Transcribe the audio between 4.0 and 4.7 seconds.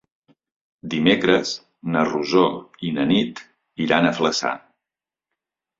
a Flaçà.